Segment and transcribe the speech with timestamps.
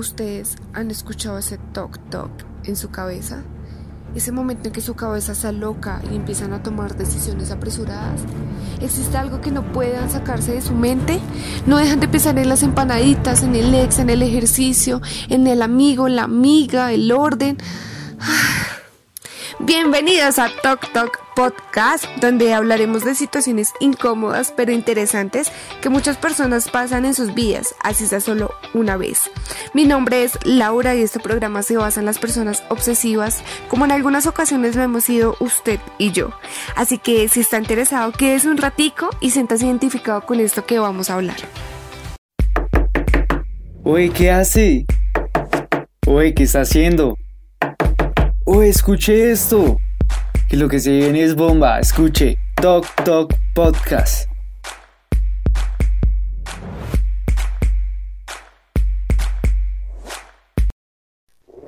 [0.00, 2.30] ¿Ustedes han escuchado ese toc toc
[2.64, 3.42] en su cabeza?
[4.14, 8.22] Ese momento en que su cabeza se aloca y empiezan a tomar decisiones apresuradas.
[8.80, 11.20] ¿Existe algo que no puedan sacarse de su mente?
[11.66, 15.60] No dejan de pensar en las empanaditas, en el ex, en el ejercicio, en el
[15.60, 17.58] amigo, la amiga, el orden.
[19.62, 25.52] Bienvenidos a Talk Talk Podcast, donde hablaremos de situaciones incómodas pero interesantes
[25.82, 29.30] que muchas personas pasan en sus vidas, así sea solo una vez.
[29.74, 33.92] Mi nombre es Laura y este programa se basa en las personas obsesivas, como en
[33.92, 36.30] algunas ocasiones lo hemos sido usted y yo.
[36.74, 41.10] Así que si está interesado, quédese un ratico y siéntase identificado con esto que vamos
[41.10, 41.36] a hablar.
[43.84, 44.86] Oye, ¿qué hace?
[46.06, 47.18] Oye, ¿qué está haciendo?
[48.46, 49.76] Oh, escuche esto.
[50.48, 51.78] Que lo que se viene es bomba.
[51.78, 52.38] Escuche.
[52.56, 54.29] Talk Talk Podcast.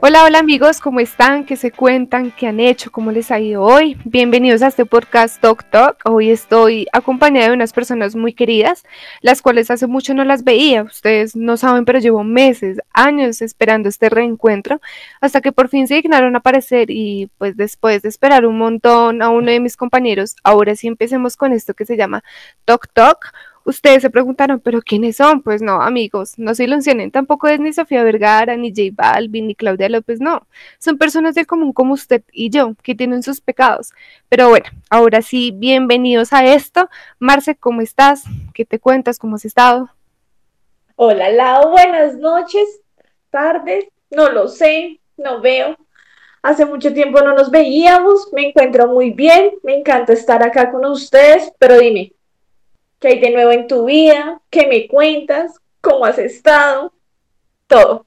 [0.05, 1.45] Hola, hola amigos, ¿cómo están?
[1.45, 2.33] ¿Qué se cuentan?
[2.33, 2.91] ¿Qué han hecho?
[2.91, 3.97] ¿Cómo les ha ido hoy?
[4.05, 6.01] Bienvenidos a este podcast Talk Talk.
[6.05, 8.83] Hoy estoy acompañada de unas personas muy queridas,
[9.21, 10.83] las cuales hace mucho no las veía.
[10.83, 14.81] Ustedes no saben, pero llevo meses, años esperando este reencuentro,
[15.21, 19.23] hasta que por fin se dignaron a aparecer y pues después de esperar un montón
[19.23, 22.25] a uno de mis compañeros, ahora sí empecemos con esto que se llama
[22.65, 23.33] Talk Talk
[23.65, 25.43] Ustedes se preguntaron, ¿pero quiénes son?
[25.43, 29.55] Pues no, amigos, no se ilusionen, tampoco es ni Sofía Vergara, ni J Balvin, ni
[29.55, 30.47] Claudia López, no.
[30.79, 33.93] Son personas del común como usted y yo, que tienen sus pecados.
[34.29, 36.89] Pero bueno, ahora sí, bienvenidos a esto.
[37.21, 38.25] Marce, ¿cómo estás?
[38.53, 39.19] ¿Qué te cuentas?
[39.19, 39.91] ¿Cómo has estado?
[40.97, 42.81] Hola, Lau, buenas noches,
[43.31, 45.77] tardes, no lo sé, no veo.
[46.43, 50.85] Hace mucho tiempo no nos veíamos, me encuentro muy bien, me encanta estar acá con
[50.87, 52.13] ustedes, pero dime,
[53.03, 54.41] ¿Qué hay de nuevo en tu vida?
[54.49, 55.57] ¿Qué me cuentas?
[55.81, 56.93] ¿Cómo has estado?
[57.67, 58.07] Todo.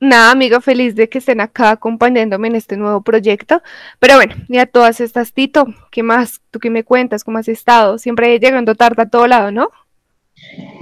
[0.00, 3.62] Nada, amigo, feliz de que estén acá acompañándome en este nuevo proyecto.
[4.00, 6.42] Pero bueno, ya todas estas, Tito, ¿qué más?
[6.50, 7.24] ¿Tú qué me cuentas?
[7.24, 7.96] ¿Cómo has estado?
[7.96, 9.70] Siempre llegando tarde a todo lado, ¿no?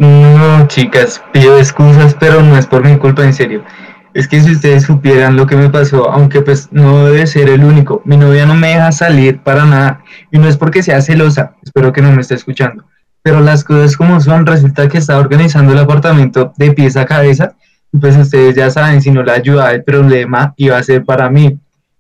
[0.00, 3.64] No, chicas, pido excusas, pero no es por mi culpa, en serio.
[4.12, 7.62] Es que si ustedes supieran lo que me pasó, aunque pues no debe ser el
[7.62, 10.02] único, mi novia no me deja salir para nada.
[10.32, 12.89] Y no es porque sea celosa, espero que no me esté escuchando
[13.22, 17.56] pero las cosas como son, resulta que está organizando el apartamento de pies a cabeza,
[17.92, 21.28] y pues ustedes ya saben, si no la ayuda el problema iba a ser para
[21.28, 21.58] mí.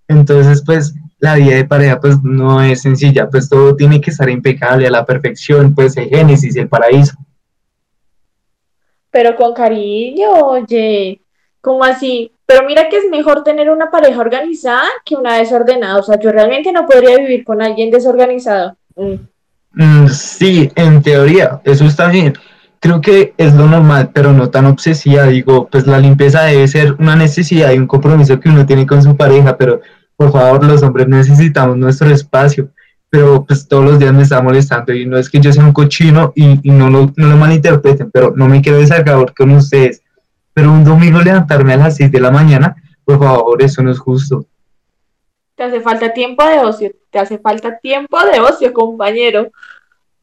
[0.08, 4.28] Entonces, pues la vida de pareja pues no es sencilla, pues todo tiene que estar
[4.28, 7.16] impecable a la perfección, pues el génesis, el paraíso.
[9.10, 11.20] Pero con cariño, oye,
[11.60, 12.32] ¿cómo así?
[12.46, 15.98] Pero mira que es mejor tener una pareja organizada que una desordenada.
[15.98, 18.76] O sea, yo realmente no podría vivir con alguien desorganizado.
[18.96, 19.14] Mm.
[19.72, 22.34] Mm, sí, en teoría, eso está bien.
[22.80, 25.24] Creo que es lo normal, pero no tan obsesiva.
[25.24, 29.02] Digo, pues la limpieza debe ser una necesidad y un compromiso que uno tiene con
[29.02, 29.80] su pareja, pero
[30.16, 32.70] por favor, los hombres necesitamos nuestro espacio.
[33.10, 35.72] Pero pues todos los días me está molestando y no es que yo sea un
[35.72, 40.02] cochino y, no, lo, malinterpreten, pero no me quiero desacabar con ustedes.
[40.54, 43.98] Pero un domingo levantarme a las 6 de la mañana, por favor, eso no es
[43.98, 44.46] justo.
[45.60, 49.50] Te hace falta tiempo de ocio, te hace falta tiempo de ocio, compañero.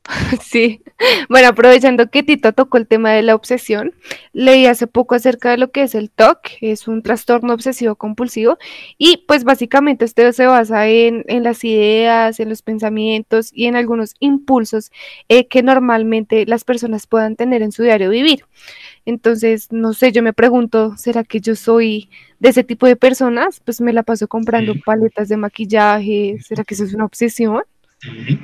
[0.41, 0.81] Sí,
[1.29, 3.94] bueno, aprovechando que Tito tocó el tema de la obsesión,
[4.34, 8.57] leí hace poco acerca de lo que es el TOC, es un trastorno obsesivo compulsivo,
[8.97, 14.16] y pues básicamente este se basa en, las ideas, en los pensamientos y en algunos
[14.19, 14.91] impulsos
[15.29, 18.46] eh, que normalmente las personas puedan tener en su diario vivir.
[19.06, 22.09] Entonces, no sé, yo me pregunto, ¿será que yo soy
[22.40, 23.62] de ese tipo de personas?
[23.63, 27.63] Pues me la paso comprando paletas de maquillaje, ¿será que eso es una obsesión?
[28.00, 28.40] Sí.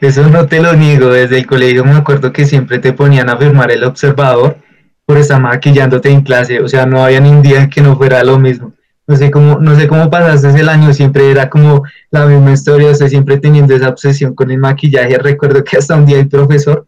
[0.00, 3.36] Eso no te lo niego, desde el colegio me acuerdo que siempre te ponían a
[3.36, 4.58] firmar el observador
[5.04, 8.22] por estar maquillándote en clase, o sea, no había ni un día que no fuera
[8.22, 8.72] lo mismo.
[9.06, 12.90] No sé cómo, no sé cómo pasaste el año, siempre era como la misma historia,
[12.90, 15.16] o sea, siempre teniendo esa obsesión con el maquillaje.
[15.16, 16.86] Recuerdo que hasta un día el profesor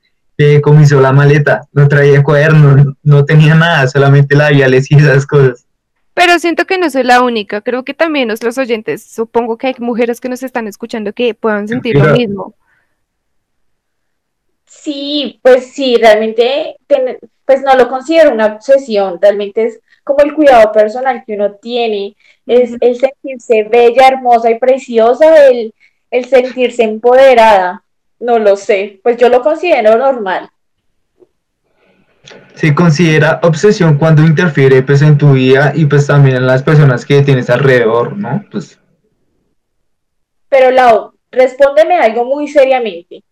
[0.62, 5.66] comisó la maleta, no traía cuaderno, no tenía nada, solamente labiales y esas cosas.
[6.14, 9.74] Pero siento que no soy la única, creo que también nuestros oyentes, supongo que hay
[9.78, 12.54] mujeres que nos están escuchando que puedan sentir lo mismo.
[14.70, 16.76] Sí, pues sí, realmente,
[17.44, 22.16] pues no lo considero una obsesión, realmente es como el cuidado personal que uno tiene,
[22.46, 25.74] es el sentirse bella, hermosa y preciosa, el,
[26.12, 27.82] el sentirse empoderada.
[28.20, 30.48] No lo sé, pues yo lo considero normal.
[32.54, 37.04] Se considera obsesión cuando interfiere pues en tu vida y pues también en las personas
[37.04, 38.44] que tienes alrededor, ¿no?
[38.52, 38.78] Pues.
[40.48, 43.24] Pero Lau, respóndeme algo muy seriamente.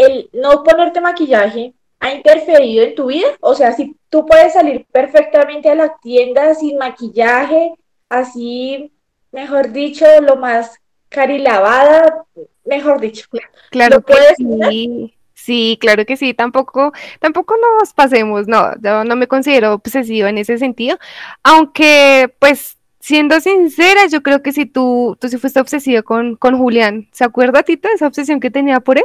[0.00, 3.28] El no ponerte maquillaje ha interferido en tu vida?
[3.40, 7.74] O sea, si tú puedes salir perfectamente a la tienda sin maquillaje,
[8.08, 8.92] así,
[9.32, 12.24] mejor dicho, lo más carilavada,
[12.64, 13.26] mejor dicho.
[13.70, 15.14] Claro que sí.
[15.34, 20.36] Sí, claro que sí, tampoco, tampoco nos pasemos, no, yo no me considero obsesiva en
[20.36, 20.98] ese sentido,
[21.42, 26.58] aunque pues siendo sincera, yo creo que si tú, tú sí fuiste obsesiva con, con
[26.58, 29.04] Julián, ¿se acuerda Tito de esa obsesión que tenía por él?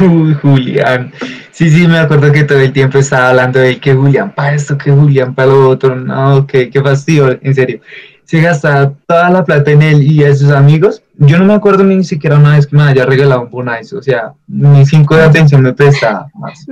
[0.00, 1.12] Uy, Julián.
[1.50, 4.76] Sí, sí, me acuerdo que todo el tiempo estaba hablando de que Julián para esto,
[4.76, 5.94] que Julián para lo otro.
[5.94, 7.80] No, qué, qué fastidio, en serio
[8.24, 11.02] se gasta toda la plata en él y a sus amigos.
[11.16, 14.02] Yo no me acuerdo ni siquiera una vez que me haya regalado un Bonais, o
[14.02, 16.66] sea, ni cinco de atención me presta más.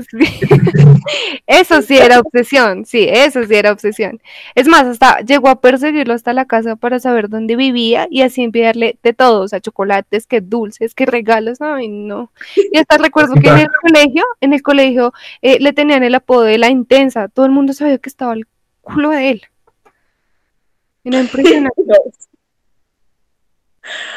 [1.47, 4.21] Eso sí era obsesión, sí, eso sí era obsesión.
[4.55, 8.43] Es más, hasta llegó a perseguirlo hasta la casa para saber dónde vivía y así
[8.43, 12.33] enviarle de todo, o sea, chocolates, que dulces, que regalos, ay no.
[12.73, 15.13] Y hasta recuerdo que en el colegio, en el colegio
[15.43, 18.47] eh, le tenían el apodo de la intensa, todo el mundo sabía que estaba el
[18.81, 19.43] culo de él.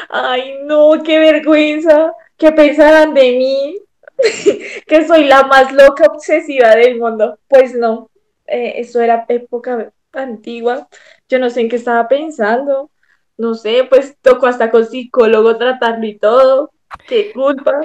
[0.08, 2.12] Ay, no, qué vergüenza.
[2.36, 3.78] ¿Qué pensarán de mí?
[4.86, 7.38] que soy la más loca obsesiva del mundo.
[7.48, 8.10] Pues no,
[8.46, 10.88] eh, eso era época antigua.
[11.28, 12.90] Yo no sé en qué estaba pensando.
[13.36, 16.70] No sé, pues tocó hasta con psicólogo tratarlo y todo.
[17.06, 17.80] Qué culpa.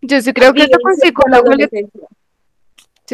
[0.00, 1.52] Yo sí creo que hasta con psicólogo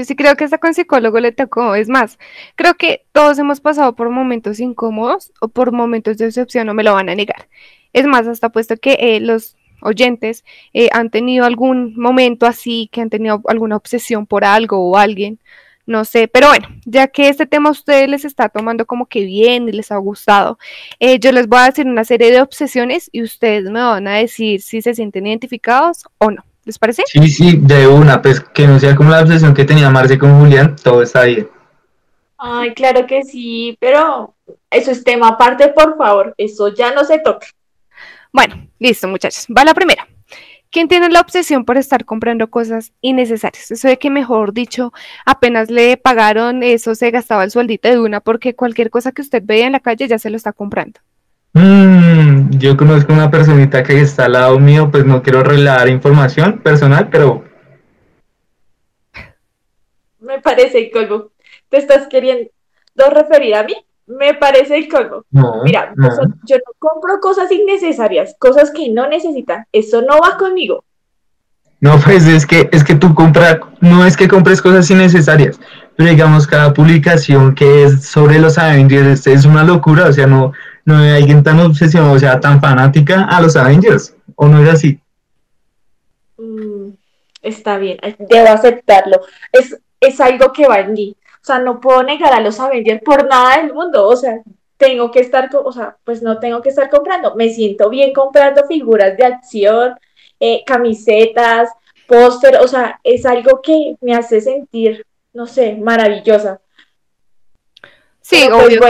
[0.04, 1.74] sí creo que hasta con psicólogo le tocó.
[1.74, 2.18] Es más,
[2.56, 6.84] creo que todos hemos pasado por momentos incómodos o por momentos de decepción, no me
[6.84, 7.48] lo van a negar.
[7.92, 13.00] Es más, hasta puesto que eh, los oyentes eh, han tenido algún momento así, que
[13.00, 15.38] han tenido alguna obsesión por algo o alguien,
[15.86, 19.24] no sé, pero bueno, ya que este tema a ustedes les está tomando como que
[19.24, 20.58] bien y les ha gustado,
[21.00, 24.16] eh, yo les voy a decir una serie de obsesiones y ustedes me van a
[24.16, 26.44] decir si se sienten identificados o no.
[26.68, 27.02] ¿Les parece?
[27.06, 30.38] Sí, sí, de una, pues que no sea como la obsesión que tenía Marce con
[30.38, 31.48] Julián, todo está bien.
[32.36, 34.34] Ay, claro que sí, pero
[34.70, 37.46] eso es tema aparte, por favor, eso ya no se toca.
[38.34, 39.46] Bueno, listo, muchachos.
[39.46, 40.06] Va la primera.
[40.70, 43.70] ¿Quién tiene la obsesión por estar comprando cosas innecesarias?
[43.70, 44.92] Eso de que, mejor dicho,
[45.24, 49.42] apenas le pagaron eso, se gastaba el sueldito de una porque cualquier cosa que usted
[49.42, 51.00] vea en la calle ya se lo está comprando.
[51.54, 52.17] Mm,
[52.50, 57.08] yo conozco una personita que está al lado mío, pues no quiero revelar información personal,
[57.10, 57.44] pero...
[60.20, 61.30] Me parece el colmo.
[61.68, 62.50] ¿Te estás queriendo
[63.10, 63.76] referir a mí?
[64.06, 65.24] Me parece el colmo.
[65.64, 65.92] Mira,
[66.44, 69.64] yo no compro cosas innecesarias, cosas que no necesitan.
[69.72, 70.84] Eso no va conmigo.
[71.80, 75.60] No, pues es que es que tú compras, no es que compres cosas innecesarias,
[75.96, 80.52] pero digamos cada publicación que es sobre los Avengers es una locura, o sea, no,
[80.88, 84.70] no hay alguien tan obsesionado, o sea, tan fanática a los Avengers, ¿o no es
[84.70, 84.98] así?
[86.38, 86.92] Mm,
[87.42, 89.20] está bien, debo aceptarlo.
[89.52, 91.14] Es, es algo que va en mí.
[91.42, 94.08] O sea, no puedo negar a los Avengers por nada del mundo.
[94.08, 94.40] O sea,
[94.78, 97.34] tengo que estar, o sea, pues no tengo que estar comprando.
[97.34, 99.94] Me siento bien comprando figuras de acción,
[100.40, 101.68] eh, camisetas,
[102.06, 102.56] póster.
[102.62, 105.04] O sea, es algo que me hace sentir,
[105.34, 106.62] no sé, maravillosa.
[108.22, 108.80] Sí, pues, obvio.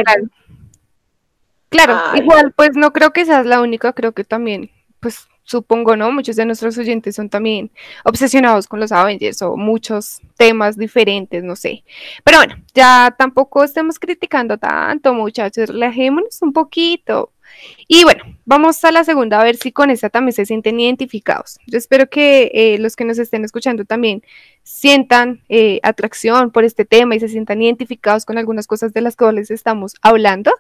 [1.69, 4.71] Claro, igual, pues no creo que seas la única, creo que también,
[5.01, 6.13] pues supongo, ¿no?
[6.13, 7.71] Muchos de nuestros oyentes son también
[8.05, 11.85] obsesionados con los Avengers o muchos temas diferentes, no sé.
[12.23, 17.33] Pero bueno, ya tampoco estemos criticando tanto, muchachos, relajémonos un poquito.
[17.87, 21.59] Y bueno, vamos a la segunda a ver si con esta también se sienten identificados.
[21.67, 24.23] Yo espero que eh, los que nos estén escuchando también
[24.63, 29.17] sientan eh, atracción por este tema y se sientan identificados con algunas cosas de las
[29.17, 30.53] que les estamos hablando.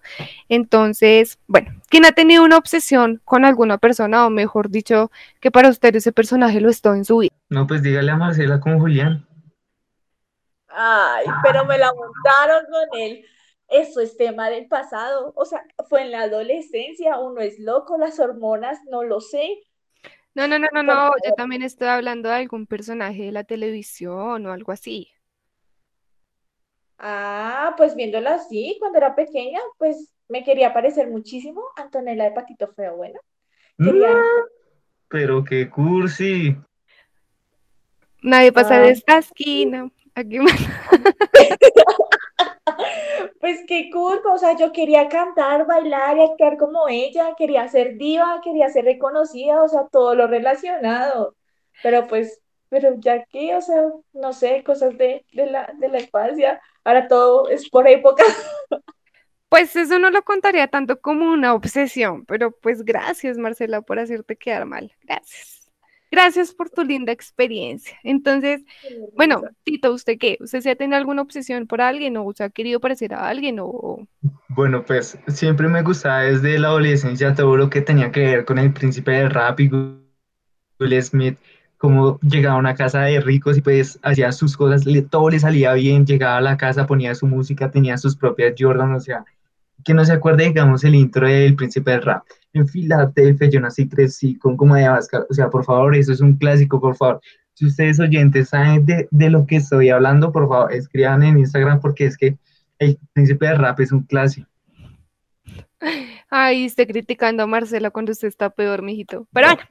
[0.48, 5.68] Entonces, bueno, ¿quién ha tenido una obsesión con alguna persona o mejor dicho, que para
[5.68, 7.34] usted ese personaje lo está en su vida?
[7.50, 9.26] No, pues dígale a Marcela con Julián.
[10.68, 13.24] Ay, pero me la montaron con él
[13.68, 18.18] eso es tema del pasado, o sea, fue en la adolescencia, uno es loco, las
[18.18, 19.58] hormonas, no lo sé.
[20.34, 24.46] No, no, no, no, no, yo también estoy hablando de algún personaje de la televisión
[24.46, 25.10] o algo así.
[26.98, 32.68] Ah, pues viéndola así, cuando era pequeña, pues me quería parecer muchísimo Antonella de Patito
[32.68, 33.20] Feo, bueno.
[33.76, 34.12] Quería...
[34.12, 34.48] Mm,
[35.08, 36.56] pero qué cursi.
[38.22, 39.90] Nadie pasa de esta esquina.
[40.14, 40.38] Aquí
[43.40, 47.96] Pues qué culpa, o sea, yo quería cantar, bailar y actuar como ella, quería ser
[47.96, 51.36] diva, quería ser reconocida, o sea, todo lo relacionado.
[51.82, 56.60] Pero pues, pero ya que, o sea, no sé, cosas de, la, de la infancia,
[56.84, 58.24] ahora todo es por época.
[59.48, 64.36] Pues eso no lo contaría tanto como una obsesión, pero pues gracias Marcela por hacerte
[64.36, 64.92] quedar mal.
[65.02, 65.57] Gracias.
[66.10, 67.98] Gracias por tu linda experiencia.
[68.02, 68.62] Entonces,
[69.14, 70.38] bueno, Tito, ¿usted qué?
[70.40, 73.58] ¿Usted se ha tenido alguna obsesión por alguien o se ha querido parecer a alguien
[73.60, 74.06] o...?
[74.48, 78.58] Bueno, pues siempre me gustaba desde la adolescencia todo lo que tenía que ver con
[78.58, 79.70] el príncipe del rap y
[80.80, 81.38] Will Smith,
[81.76, 85.74] como llegaba a una casa de ricos y pues hacía sus cosas, todo le salía
[85.74, 89.24] bien, llegaba a la casa, ponía su música, tenía sus propias Jordan, o sea,
[89.84, 93.88] que no se acuerde, digamos, el intro del príncipe del rap en Filadelfia, yo nací,
[93.88, 97.20] crecí con como de Abascal, o sea, por favor, eso es un clásico, por favor.
[97.54, 101.80] Si ustedes oyentes saben de, de lo que estoy hablando, por favor, escriban en Instagram
[101.80, 102.36] porque es que
[102.78, 104.48] el príncipe de rap es un clásico.
[106.30, 109.26] Ay, estoy criticando a Marcela cuando usted está peor, mijito.
[109.32, 109.62] Pero bueno,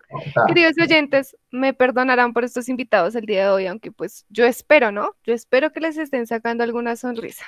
[0.47, 4.91] queridos oyentes, me perdonarán por estos invitados el día de hoy, aunque pues yo espero,
[4.91, 5.15] ¿no?
[5.23, 7.45] Yo espero que les estén sacando alguna sonrisa.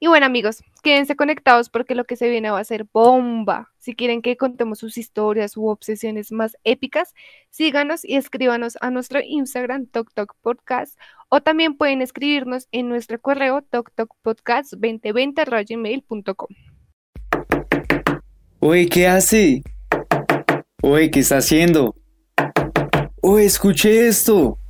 [0.00, 3.72] Y bueno, amigos, quédense conectados porque lo que se viene va a ser bomba.
[3.78, 7.14] Si quieren que contemos sus historias u obsesiones más épicas,
[7.50, 10.96] síganos y escríbanos a nuestro Instagram TokTok Podcast
[11.28, 16.48] o también pueden escribirnos en nuestro correo toktokpodcast2020.gmail.com.
[18.60, 19.64] Oye, ¿qué hace?
[20.82, 21.96] Oye, ¿qué está haciendo?
[23.20, 24.60] Oye, escuche esto.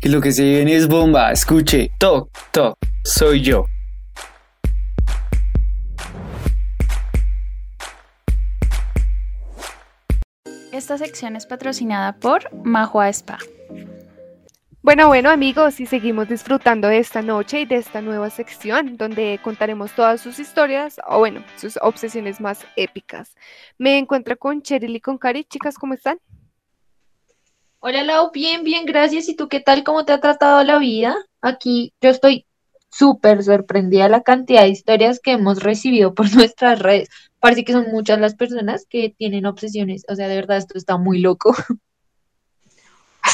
[0.00, 1.30] Que lo que se viene es bomba.
[1.30, 1.92] Escuche.
[1.98, 2.76] Toc, toc.
[3.04, 3.66] Soy yo.
[10.84, 13.38] Esta sección es patrocinada por Mahua Spa.
[14.82, 19.40] Bueno, bueno amigos, y seguimos disfrutando de esta noche y de esta nueva sección donde
[19.42, 23.34] contaremos todas sus historias o bueno, sus obsesiones más épicas.
[23.78, 25.44] Me encuentro con Cheryl y con Cari.
[25.44, 26.18] Chicas, ¿cómo están?
[27.78, 29.30] Hola Lau, bien, bien, gracias.
[29.30, 29.84] ¿Y tú qué tal?
[29.84, 31.16] ¿Cómo te ha tratado la vida?
[31.40, 32.46] Aquí yo estoy
[32.90, 37.08] súper sorprendida la cantidad de historias que hemos recibido por nuestras redes
[37.44, 40.06] parece que son muchas las personas que tienen obsesiones.
[40.08, 41.54] O sea, de verdad, esto está muy loco.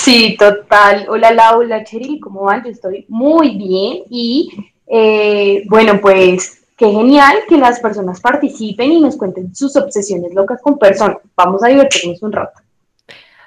[0.05, 1.07] Sí, total.
[1.09, 2.63] Hola, Laura, hola, Cheryl, ¿cómo van?
[2.63, 4.49] Yo estoy muy bien y
[4.87, 10.63] eh, bueno, pues qué genial que las personas participen y nos cuenten sus obsesiones locas
[10.63, 11.19] con personas.
[11.37, 12.63] Vamos a divertirnos un rato.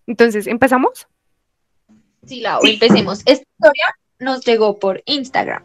[0.06, 1.08] Entonces, ¿empezamos?
[2.24, 3.22] Sí, Lau, empecemos.
[3.26, 5.64] Esta historia nos llegó por Instagram.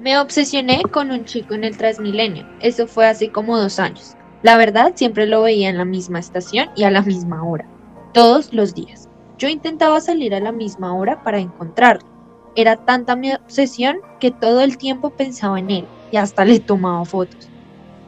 [0.00, 2.44] Me obsesioné con un chico en el Transmilenio.
[2.60, 4.17] Eso fue hace como dos años.
[4.42, 7.66] La verdad, siempre lo veía en la misma estación y a la misma hora,
[8.12, 9.08] todos los días.
[9.36, 12.08] Yo intentaba salir a la misma hora para encontrarlo.
[12.54, 17.04] Era tanta mi obsesión que todo el tiempo pensaba en él y hasta le tomaba
[17.04, 17.48] fotos.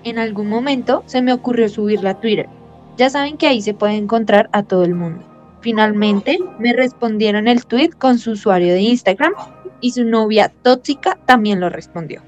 [0.04, 2.48] En algún momento se me ocurrió subirla a Twitter.
[2.96, 5.24] Ya saben que ahí se puede encontrar a todo el mundo.
[5.60, 9.34] Finalmente me respondieron el tweet con su usuario de Instagram
[9.80, 12.22] y su novia tóxica también lo respondió.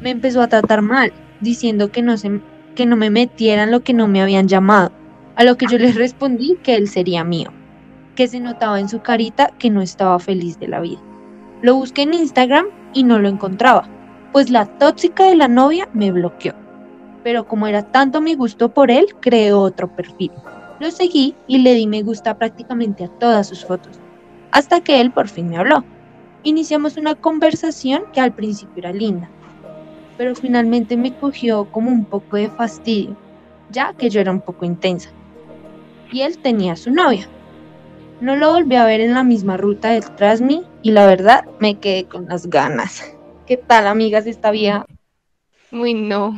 [0.00, 2.40] Me empezó a tratar mal, diciendo que no se
[2.76, 4.92] que no me metieran lo que no me habían llamado,
[5.34, 7.50] a lo que yo les respondí que él sería mío,
[8.14, 11.00] que se notaba en su carita que no estaba feliz de la vida.
[11.62, 13.88] Lo busqué en Instagram y no lo encontraba,
[14.32, 16.54] pues la tóxica de la novia me bloqueó.
[17.24, 20.30] Pero como era tanto mi gusto por él, creé otro perfil.
[20.78, 23.98] Lo seguí y le di me gusta prácticamente a todas sus fotos,
[24.52, 25.82] hasta que él por fin me habló.
[26.44, 29.28] Iniciamos una conversación que al principio era linda,
[30.16, 33.16] pero finalmente me cogió como un poco de fastidio,
[33.70, 35.10] ya que yo era un poco intensa.
[36.10, 37.28] Y él tenía su novia.
[38.20, 41.44] No lo volví a ver en la misma ruta detrás de mí y la verdad
[41.60, 43.14] me quedé con las ganas.
[43.46, 44.86] ¿Qué tal, amigas, esta vieja?
[45.70, 46.36] Uy, no.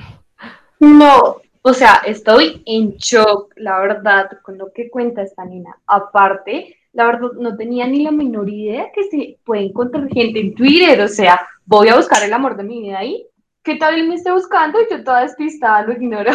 [0.80, 5.78] No, o sea, estoy en shock, la verdad, con lo que cuenta esta nena.
[5.86, 10.54] Aparte, la verdad, no tenía ni la menor idea que se puede encontrar gente en
[10.54, 11.00] Twitter.
[11.00, 13.24] O sea, voy a buscar el amor de mi vida ahí
[13.68, 14.80] ¿qué tal me esté buscando?
[14.80, 16.32] Y yo toda despistada lo ignoro.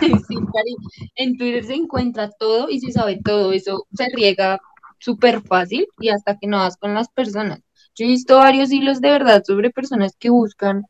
[0.00, 0.10] Sí,
[0.52, 0.76] Cari,
[1.16, 4.60] en Twitter se encuentra todo y se sabe todo, eso se riega
[4.98, 7.60] súper fácil y hasta que no vas con las personas.
[7.94, 10.86] Yo he visto varios hilos de verdad sobre personas que buscan,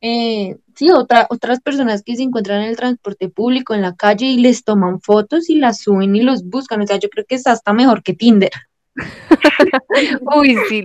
[0.00, 4.26] eh, sí, otra, otras personas que se encuentran en el transporte público, en la calle
[4.26, 6.82] y les toman fotos y las suben y los buscan.
[6.82, 8.52] O sea, yo creo que es hasta mejor que Tinder.
[10.36, 10.84] Uy, sí.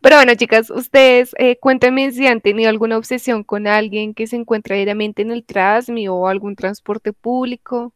[0.00, 4.36] Pero bueno, chicas, ustedes eh, cuéntenme si han tenido alguna obsesión con alguien que se
[4.36, 7.92] encuentra diariamente en el Trasmi o algún transporte público.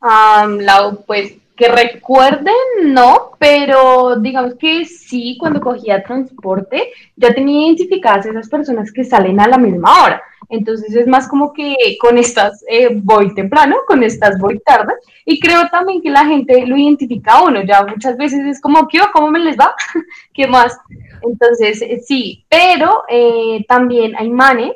[0.00, 0.58] Um,
[1.06, 8.48] pues que recuerden, no, pero digamos que sí, cuando cogía transporte, ya tenía identificadas esas
[8.48, 10.22] personas que salen a la misma hora.
[10.48, 14.92] Entonces es más como que con estas eh, voy temprano, con estas voy tarde.
[15.24, 17.62] Y creo también que la gente lo identifica a uno.
[17.64, 19.00] Ya muchas veces es como, ¿qué?
[19.12, 19.74] ¿Cómo me les va?
[20.34, 20.78] ¿Qué más?
[21.22, 24.72] Entonces, eh, sí, pero eh, también hay manes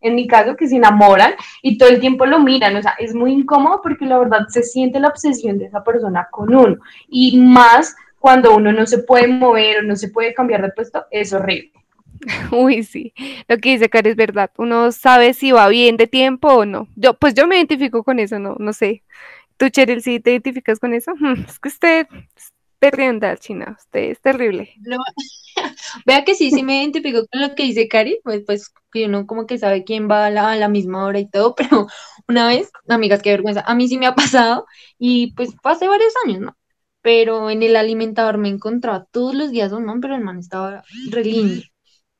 [0.00, 2.76] en mi caso, que se enamoran y todo el tiempo lo miran.
[2.76, 6.28] O sea, es muy incómodo porque la verdad se siente la obsesión de esa persona
[6.30, 6.76] con uno.
[7.08, 11.06] Y más cuando uno no se puede mover o no se puede cambiar de puesto,
[11.10, 11.72] es horrible.
[12.52, 13.12] Uy, sí,
[13.46, 14.50] lo que dice Cari es verdad.
[14.56, 16.88] Uno sabe si va bien de tiempo o no.
[16.96, 19.02] Yo, pues yo me identifico con eso, no, no sé.
[19.56, 21.12] ¿Tú, Cheryl, sí te identificas con eso?
[21.48, 24.72] Es que usted es terrible, China, usted es terrible.
[24.80, 24.98] No,
[26.06, 29.26] Vea que sí, sí me identifico con lo que dice Cari, pues, pues que uno
[29.26, 31.86] como que sabe quién va a la, a la misma hora y todo, pero
[32.28, 34.66] una vez, amigas, qué vergüenza, a mí sí me ha pasado
[34.98, 36.56] y pues fue hace varios años, ¿no?
[37.02, 40.82] Pero en el alimentador me encontraba todos los días un man, pero el man estaba
[41.10, 41.62] re lindo.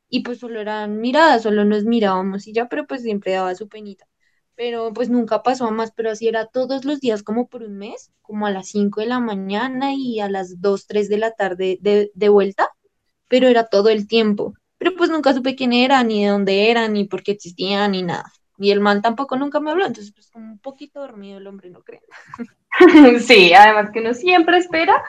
[0.08, 3.68] Y pues solo eran miradas, solo nos mirábamos y ya, pero pues siempre daba su
[3.68, 4.06] penita.
[4.54, 7.76] Pero pues nunca pasó a más, pero así era todos los días como por un
[7.78, 11.32] mes, como a las 5 de la mañana y a las 2, 3 de la
[11.32, 12.68] tarde de, de vuelta
[13.28, 14.54] pero era todo el tiempo.
[14.78, 18.02] Pero pues nunca supe quién era, ni de dónde era, ni por qué existía, ni
[18.02, 18.32] nada.
[18.58, 21.70] Y el man tampoco nunca me habló, entonces pues como un poquito dormido el hombre,
[21.70, 22.00] no creo.
[23.20, 25.02] sí, además que uno siempre espera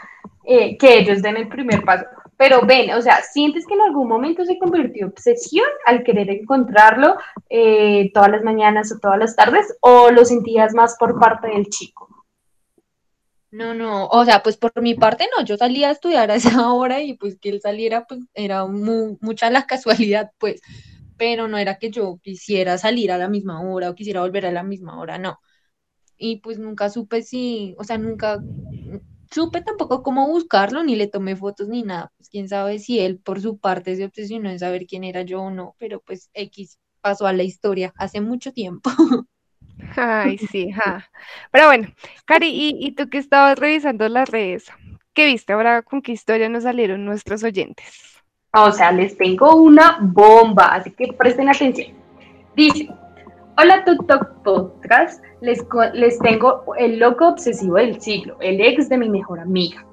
[0.44, 2.06] eh, que ellos den el primer paso.
[2.38, 6.30] Pero ven, o sea, ¿sientes que en algún momento se convirtió en obsesión al querer
[6.30, 7.18] encontrarlo
[7.50, 9.78] eh, todas las mañanas o todas las tardes?
[9.82, 12.19] ¿O lo sentías más por parte del chico?
[13.52, 16.72] No, no, o sea, pues por mi parte no, yo salía a estudiar a esa
[16.72, 20.62] hora y pues que él saliera, pues era mucha la casualidad, pues,
[21.18, 24.52] pero no era que yo quisiera salir a la misma hora o quisiera volver a
[24.52, 25.40] la misma hora, no.
[26.18, 28.40] Y pues nunca supe si, o sea, nunca
[29.32, 33.20] supe tampoco cómo buscarlo, ni le tomé fotos ni nada, pues quién sabe si él
[33.20, 36.80] por su parte se obsesionó en saber quién era yo o no, pero pues X
[37.02, 38.92] pasó a la historia hace mucho tiempo.
[39.96, 40.72] Ay, sí.
[41.52, 41.88] Pero bueno,
[42.26, 44.72] Cari, ¿y, tú que estabas revisando las redes?
[45.14, 45.82] ¿Qué viste ahora?
[45.82, 48.22] ¿Con qué historia nos salieron nuestros oyentes?
[48.54, 51.96] O sea, les tengo una bomba, así que presten atención.
[52.56, 52.90] Dice,
[53.58, 59.10] hola TikTok Podcast, les, les tengo el loco obsesivo del siglo, el ex de mi
[59.10, 59.86] mejor amiga.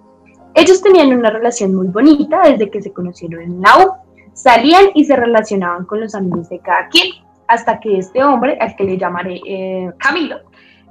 [0.54, 3.92] Ellos tenían una relación muy bonita desde que se conocieron en la U.
[4.32, 8.74] Salían y se relacionaban con los amigos de cada quien hasta que este hombre, al
[8.76, 10.40] que le llamaré eh, Camilo,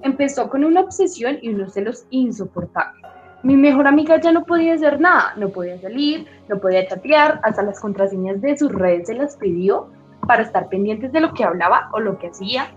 [0.02, 3.04] empezó con una obsesión y unos celos insoportables.
[3.44, 7.62] Mi mejor amiga ya no podía hacer nada, no podía salir, no podía chatear, hasta
[7.62, 9.90] las contraseñas de sus redes se las pidió
[10.28, 12.72] para estar pendientes de lo que hablaba o lo que hacía.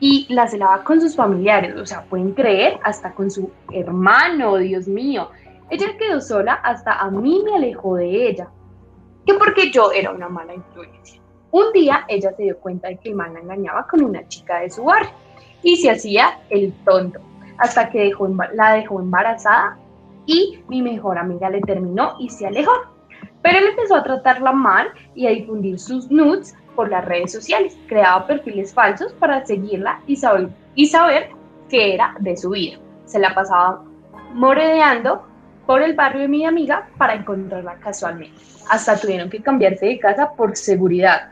[0.00, 4.88] Y la celaba con sus familiares, o sea, pueden creer, hasta con su hermano, Dios
[4.88, 5.30] mío.
[5.70, 8.48] Ella quedó sola, hasta a mí me alejó de ella.
[9.24, 11.21] Que porque yo era una mala influencia.
[11.52, 14.60] Un día ella se dio cuenta de que el man la engañaba con una chica
[14.60, 15.10] de su barrio
[15.62, 17.20] y se hacía el tonto
[17.58, 18.10] hasta que
[18.54, 19.76] la dejó embarazada
[20.24, 22.72] y mi mejor amiga le terminó y se alejó.
[23.42, 27.76] Pero él empezó a tratarla mal y a difundir sus nudes por las redes sociales.
[27.86, 31.28] Creaba perfiles falsos para seguirla y saber, y saber
[31.68, 32.78] qué era de su vida.
[33.04, 33.84] Se la pasaba
[34.32, 35.26] moredeando
[35.66, 38.40] por el barrio de mi amiga para encontrarla casualmente.
[38.70, 41.28] Hasta tuvieron que cambiarse de casa por seguridad.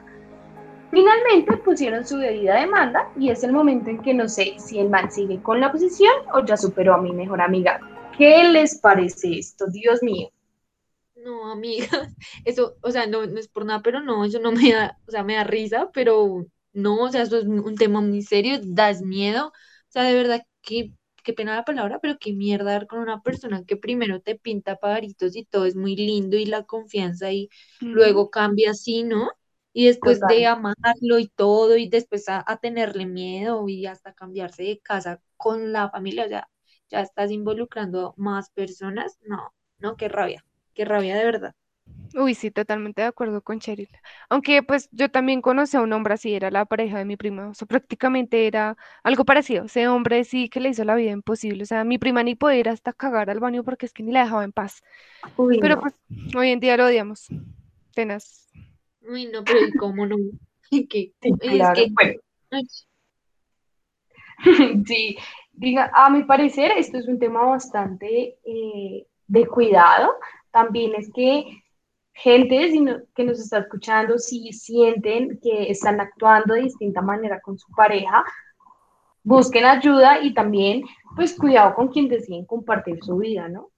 [0.90, 4.90] Finalmente pusieron su debida demanda y es el momento en que no sé si el
[4.90, 7.81] man sigue con la posición o ya superó a mi mejor amiga.
[8.16, 9.66] ¿Qué les parece esto?
[9.68, 10.29] Dios mío.
[11.16, 11.87] No, amiga,
[12.44, 15.11] eso, o sea, no, no es por nada, pero no, eso no me da, o
[15.11, 19.03] sea, me da risa, pero no, o sea, eso es un tema muy serio, das
[19.03, 19.53] miedo, o
[19.88, 23.64] sea, de verdad, qué, qué pena la palabra, pero qué mierda dar con una persona
[23.66, 27.50] que primero te pinta pajaritos y todo es muy lindo y la confianza y
[27.81, 29.31] luego cambia así, ¿no?
[29.72, 34.80] Y después de amarlo y todo, y después a, tenerle miedo y hasta cambiarse de
[34.80, 36.48] casa con la familia, o sea,
[36.88, 41.54] ya estás involucrando más personas, no, no, qué rabia, qué rabia de verdad.
[42.14, 43.88] Uy, sí, totalmente de acuerdo con Cheryl.
[44.28, 47.48] Aunque pues yo también conocí a un hombre así, era la pareja de mi prima,
[47.48, 49.66] o sea, prácticamente era algo parecido.
[49.66, 52.59] Ese hombre sí que le hizo la vida imposible, o sea, mi prima ni podía
[52.59, 54.83] ir hasta cagar al baño porque es que ni la dejaba en paz.
[55.61, 55.94] Pero pues
[56.37, 57.28] hoy en día lo odiamos.
[57.94, 58.49] Tenaz.
[59.08, 60.16] Uy, no, pero ¿y cómo no?
[60.70, 60.88] Sí,
[61.40, 61.82] claro.
[64.86, 65.16] sí,
[65.52, 70.14] diga, a mi parecer esto es un tema bastante eh, de cuidado.
[70.50, 71.62] También es que
[72.12, 72.72] gente
[73.14, 78.24] que nos está escuchando, si sienten que están actuando de distinta manera con su pareja,
[79.22, 80.82] busquen ayuda y también,
[81.16, 83.69] pues, cuidado con quien deciden compartir su vida, ¿no?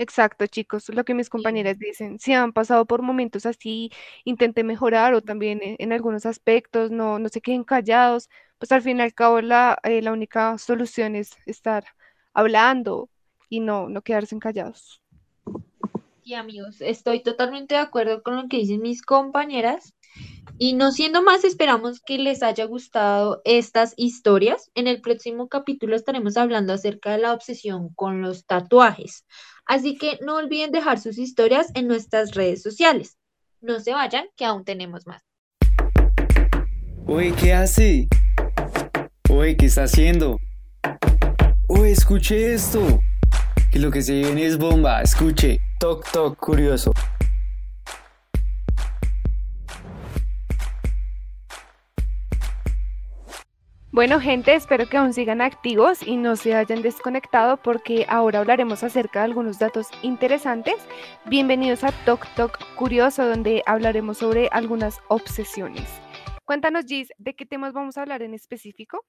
[0.00, 3.90] Exacto, chicos, lo que mis compañeras dicen, si han pasado por momentos así,
[4.24, 8.80] intenten mejorar o también en, en algunos aspectos, no, no se queden callados, pues al
[8.80, 11.84] fin y al cabo la, eh, la única solución es estar
[12.32, 13.10] hablando
[13.50, 15.02] y no, no quedarse callados.
[16.24, 19.94] Sí, amigos, estoy totalmente de acuerdo con lo que dicen mis compañeras.
[20.58, 24.70] Y no siendo más, esperamos que les haya gustado estas historias.
[24.74, 29.24] En el próximo capítulo estaremos hablando acerca de la obsesión con los tatuajes.
[29.66, 33.18] Así que no olviden dejar sus historias en nuestras redes sociales.
[33.60, 35.22] No se vayan, que aún tenemos más.
[37.06, 38.08] Uy, ¿qué hace?
[39.28, 40.38] Uy, ¿qué está haciendo?
[41.68, 43.00] Uy, escuche esto.
[43.70, 45.02] Que lo que se viene es bomba.
[45.02, 45.60] Escuche.
[45.78, 46.92] Toc, toc, curioso.
[53.92, 58.84] Bueno, gente, espero que aún sigan activos y no se hayan desconectado porque ahora hablaremos
[58.84, 60.76] acerca de algunos datos interesantes.
[61.26, 65.90] Bienvenidos a Tok Tok Curioso, donde hablaremos sobre algunas obsesiones.
[66.44, 69.04] Cuéntanos, Gis, ¿de qué temas vamos a hablar en específico?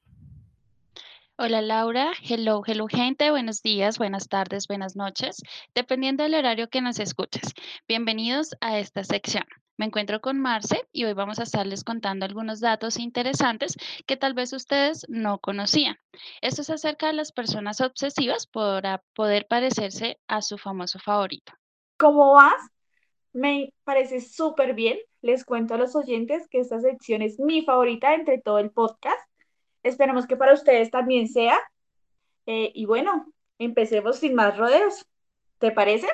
[1.37, 5.43] Hola Laura, hello, hello gente, buenos días, buenas tardes, buenas noches,
[5.75, 7.53] dependiendo del horario que nos escuches.
[7.87, 9.43] Bienvenidos a esta sección.
[9.81, 14.35] Me encuentro con Marce y hoy vamos a estarles contando algunos datos interesantes que tal
[14.35, 15.97] vez ustedes no conocían.
[16.41, 21.53] Esto es acerca de las personas obsesivas para poder parecerse a su famoso favorito.
[21.97, 22.61] ¿Cómo vas?
[23.33, 24.99] Me parece súper bien.
[25.23, 29.27] Les cuento a los oyentes que esta sección es mi favorita entre todo el podcast.
[29.81, 31.57] Esperamos que para ustedes también sea.
[32.45, 35.07] Eh, y bueno, empecemos sin más rodeos.
[35.57, 36.07] ¿Te parece?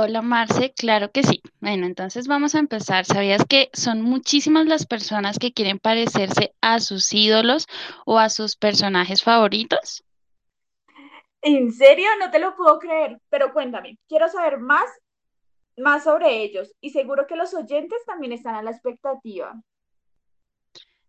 [0.00, 1.42] Hola Marce, claro que sí.
[1.60, 3.04] Bueno, entonces vamos a empezar.
[3.04, 7.66] ¿Sabías que son muchísimas las personas que quieren parecerse a sus ídolos
[8.06, 10.04] o a sus personajes favoritos?
[11.42, 12.06] ¿En serio?
[12.20, 13.18] No te lo puedo creer.
[13.28, 14.88] Pero cuéntame, quiero saber más,
[15.76, 19.60] más sobre ellos y seguro que los oyentes también están a la expectativa.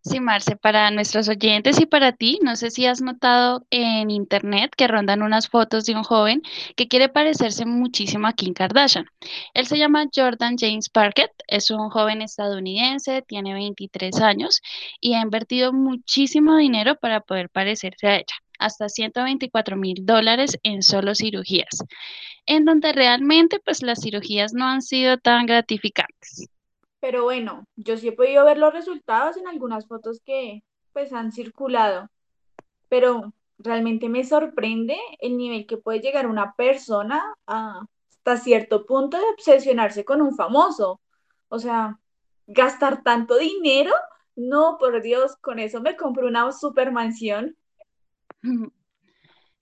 [0.02, 4.72] Sí, Marce, para nuestros oyentes y para ti, no sé si has notado en internet
[4.74, 6.40] que rondan unas fotos de un joven
[6.74, 9.04] que quiere parecerse muchísimo a Kim Kardashian.
[9.52, 14.62] Él se llama Jordan James Parkett, es un joven estadounidense, tiene 23 años
[15.00, 20.82] y ha invertido muchísimo dinero para poder parecerse a ella, hasta 124 mil dólares en
[20.82, 21.84] solo cirugías,
[22.46, 26.48] en donde realmente pues las cirugías no han sido tan gratificantes.
[27.00, 31.32] Pero bueno, yo sí he podido ver los resultados en algunas fotos que pues han
[31.32, 32.08] circulado.
[32.88, 39.16] Pero realmente me sorprende el nivel que puede llegar una persona a, hasta cierto punto
[39.18, 41.00] de obsesionarse con un famoso.
[41.48, 41.98] O sea,
[42.46, 43.92] gastar tanto dinero,
[44.36, 47.56] no, por Dios, con eso me compro una supermansión.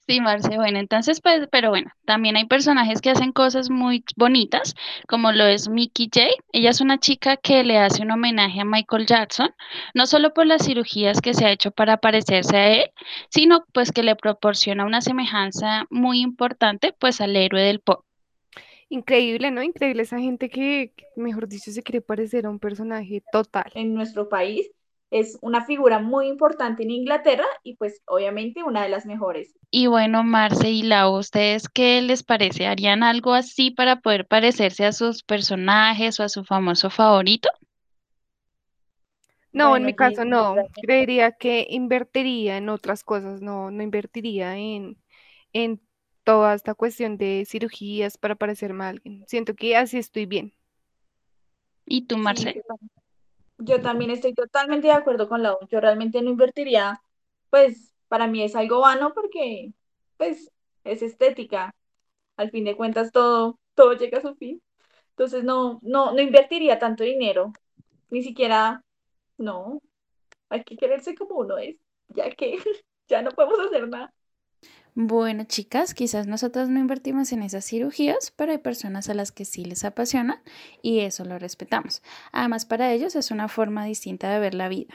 [0.08, 4.74] Sí, Marce, bueno, entonces, pues, pero bueno, también hay personajes que hacen cosas muy bonitas,
[5.06, 6.28] como lo es Mickey J.
[6.50, 9.50] Ella es una chica que le hace un homenaje a Michael Jackson,
[9.92, 12.90] no solo por las cirugías que se ha hecho para parecerse a él,
[13.28, 18.02] sino pues que le proporciona una semejanza muy importante, pues, al héroe del pop.
[18.88, 19.62] Increíble, ¿no?
[19.62, 23.70] Increíble esa gente que, que, mejor dicho, se quiere parecer a un personaje total.
[23.74, 24.70] En nuestro país
[25.10, 29.54] es una figura muy importante en Inglaterra y pues obviamente una de las mejores.
[29.70, 32.66] Y bueno, Marce y Lau, ¿ustedes qué les parece?
[32.66, 37.48] ¿Harían algo así para poder parecerse a sus personajes o a su famoso favorito?
[39.52, 40.54] No, en mi caso sí, no.
[40.80, 44.98] Creería que invertiría en otras cosas, no, no invertiría en,
[45.52, 45.80] en
[46.24, 49.24] toda esta cuestión de cirugías para parecerme a alguien.
[49.26, 50.54] Siento que así estoy bien.
[51.86, 52.62] ¿Y tú, Sí, Marce?
[52.66, 52.90] también.
[53.58, 55.58] Yo también estoy totalmente de acuerdo con Lau.
[55.68, 57.00] Yo realmente no invertiría,
[57.50, 59.72] pues para mí es algo vano porque
[60.16, 60.50] pues
[60.84, 61.74] es estética.
[62.36, 64.62] Al fin de cuentas todo, todo llega a su fin.
[65.10, 67.52] Entonces no, no, no invertiría tanto dinero.
[68.10, 68.84] Ni siquiera,
[69.38, 69.82] no,
[70.50, 71.76] hay que quererse como uno es,
[72.08, 72.58] ya que
[73.08, 74.14] ya no podemos hacer nada.
[75.00, 79.44] Bueno, chicas, quizás nosotros no invertimos en esas cirugías, pero hay personas a las que
[79.44, 80.42] sí les apasiona
[80.82, 82.02] y eso lo respetamos.
[82.32, 84.94] Además, para ellos es una forma distinta de ver la vida.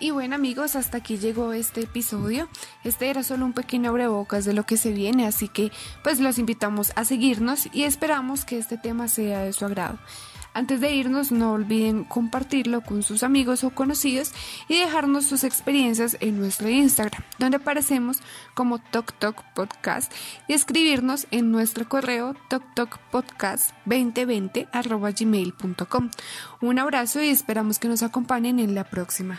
[0.00, 2.48] Y bueno amigos, hasta aquí llegó este episodio.
[2.82, 5.70] Este era solo un pequeño abrebocas de lo que se viene, así que
[6.02, 9.98] pues los invitamos a seguirnos y esperamos que este tema sea de su agrado.
[10.56, 14.32] Antes de irnos, no olviden compartirlo con sus amigos o conocidos
[14.68, 18.22] y dejarnos sus experiencias en nuestro Instagram, donde aparecemos
[18.54, 20.10] como Tok Tok Podcast
[20.48, 26.10] y escribirnos en nuestro correo toktokpodcast2020 arroba gmail.com.
[26.62, 29.38] Un abrazo y esperamos que nos acompañen en la próxima.